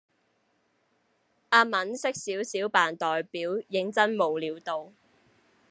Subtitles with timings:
[1.49, 4.91] 阿文識少少扮代表認真冇料到